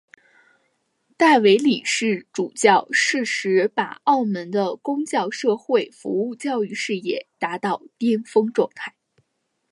[1.15, 1.83] 戴维理
[2.33, 8.95] 主教适时把澳门的公教社会服务教育事业达到巅峰状态。